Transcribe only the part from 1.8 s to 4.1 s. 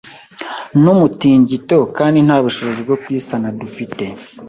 kandi nta bushobozi bwo kuyisana dufite